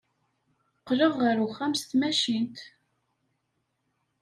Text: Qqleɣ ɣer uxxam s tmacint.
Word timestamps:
Qqleɣ 0.87 1.13
ɣer 1.21 1.37
uxxam 1.45 1.73
s 1.79 1.81
tmacint. 1.89 2.57